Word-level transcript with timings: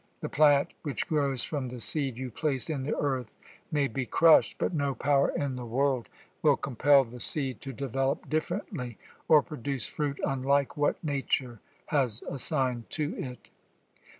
The 0.21 0.29
plant 0.29 0.69
which 0.81 1.07
grows 1.07 1.43
from 1.43 1.69
the 1.69 1.79
seed 1.79 2.17
you 2.17 2.31
place 2.31 2.71
in 2.71 2.81
the 2.81 2.97
earth 2.97 3.35
may 3.71 3.87
be 3.87 4.07
crushed, 4.07 4.57
but 4.57 4.73
no 4.73 4.95
power 4.95 5.29
in 5.29 5.55
the 5.57 5.65
world 5.67 6.09
will 6.41 6.57
compel 6.57 7.03
the 7.03 7.19
seed 7.19 7.61
to 7.61 7.71
develop 7.71 8.27
differently 8.27 8.97
or 9.27 9.43
produce 9.43 9.85
fruit 9.85 10.19
unlike 10.25 10.75
what 10.75 11.03
Nature 11.03 11.59
has 11.85 12.23
assigned 12.27 12.89
to 12.89 13.15
it.' 13.15 13.49